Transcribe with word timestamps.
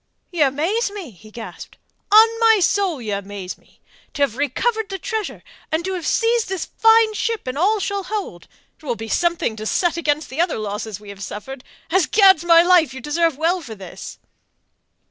"Y'amaze 0.31 0.89
me!" 0.89 1.11
he 1.11 1.29
gasped. 1.29 1.77
"On 2.11 2.27
my 2.39 2.59
soul, 2.59 2.99
y'amaze 3.03 3.55
me! 3.55 3.79
To 4.15 4.23
have 4.23 4.35
recovered 4.35 4.89
the 4.89 4.97
treasure 4.97 5.43
and 5.71 5.85
to 5.85 5.93
have 5.93 6.07
seized 6.07 6.49
this 6.49 6.65
fine 6.65 7.13
ship 7.13 7.45
and 7.45 7.55
all 7.55 7.79
she'll 7.79 8.05
hold! 8.05 8.47
It 8.79 8.83
will 8.83 8.95
be 8.95 9.07
something 9.07 9.55
to 9.57 9.67
set 9.67 9.97
against 9.97 10.29
the 10.31 10.41
other 10.41 10.57
losses 10.57 10.99
we 10.99 11.09
have 11.09 11.21
suffered. 11.21 11.63
As 11.91 12.07
Gad's 12.07 12.43
my 12.43 12.63
life, 12.63 12.95
you 12.95 12.99
deserve 12.99 13.37
well 13.37 13.61
for 13.61 13.75
this." 13.75 14.17